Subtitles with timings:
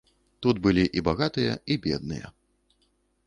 [0.45, 2.27] Тут былі і багатыя, і бедныя.